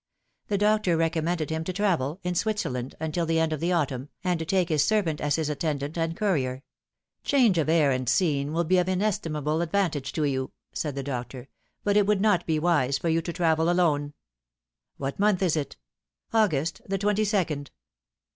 The 0.47 0.57
doctor 0.57 0.97
recommended 0.97 1.51
him 1.51 1.63
to 1.65 1.71
travel; 1.71 2.19
in 2.23 2.33
Switzerland 2.33 2.95
until 2.99 3.27
the 3.27 3.37
end 3.39 3.53
of 3.53 3.59
the 3.59 3.71
autumn, 3.71 4.09
and 4.23 4.39
to 4.39 4.45
take 4.45 4.69
his 4.69 4.83
servant 4.83 5.21
as 5.21 5.35
his 5.35 5.47
attendant 5.47 5.95
and 5.95 6.17
courier." 6.17 6.63
Change 7.23 7.59
of 7.59 7.69
air 7.69 7.91
and 7.91 8.09
scene 8.09 8.51
will 8.51 8.63
be 8.63 8.79
of 8.79 8.89
inestimable 8.89 9.59
advan 9.59 9.91
tage 9.91 10.11
to 10.13 10.23
you," 10.23 10.53
said 10.73 10.95
the 10.95 11.03
doctor; 11.03 11.49
"but 11.83 11.95
it 11.97 12.07
would 12.07 12.19
not 12.19 12.47
be 12.47 12.57
wise 12.57 12.97
for 12.97 13.09
you 13.09 13.21
to 13.21 13.31
travel 13.31 13.69
alone."" 13.69 14.15
What 14.97 15.19
month 15.19 15.43
is 15.43 15.55
it 15.55 15.77
?""August 16.33 16.81
the 16.89 16.97
twenty 16.97 17.23
second." 17.23 17.69